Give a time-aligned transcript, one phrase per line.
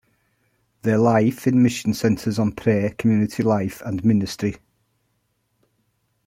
[0.81, 4.55] Their life in mission centers on prayer, community life and ministry.